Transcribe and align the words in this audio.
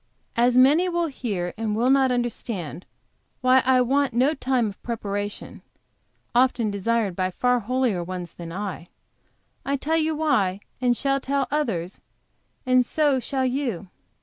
"As 0.35 0.57
many 0.57 0.89
will 0.89 1.05
hear 1.05 1.53
and 1.59 1.75
will 1.75 1.91
not 1.91 2.11
understand, 2.11 2.87
why 3.41 3.61
I 3.67 3.81
want 3.81 4.13
no 4.15 4.33
time 4.33 4.65
of, 4.65 4.81
preparation, 4.81 5.61
often 6.33 6.71
desired 6.71 7.15
by 7.15 7.29
far 7.29 7.59
holier 7.59 8.03
ones 8.03 8.33
than 8.33 8.51
I, 8.51 8.87
I 9.63 9.75
tell 9.75 9.97
you 9.97 10.15
why, 10.15 10.61
and 10.81 10.97
shall 10.97 11.19
tell 11.19 11.45
others, 11.51 12.01
and 12.65 12.83
so 12.83 13.19
shall 13.19 13.45
you. 13.45 13.89